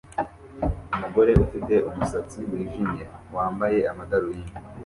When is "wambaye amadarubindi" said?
3.35-4.53